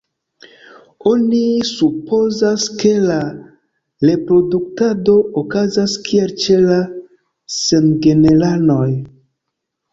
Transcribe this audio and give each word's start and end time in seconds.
Oni 1.09 1.41
supozas, 1.71 2.65
ke 2.79 2.93
la 3.11 3.19
reproduktado 4.11 5.17
okazas 5.45 5.97
kiel 6.09 6.35
ĉe 6.47 6.61
la 6.67 6.81
samgenranoj. 7.61 8.93